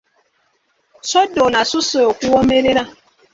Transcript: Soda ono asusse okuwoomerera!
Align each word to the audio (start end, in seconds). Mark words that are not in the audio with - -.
Soda 1.09 1.39
ono 1.45 1.57
asusse 1.63 1.97
okuwoomerera! 2.11 2.83